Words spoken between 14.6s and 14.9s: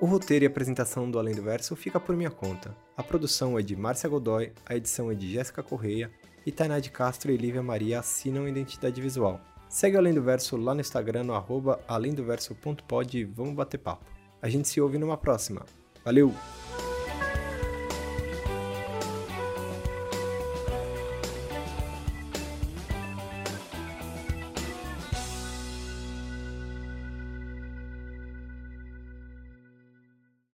se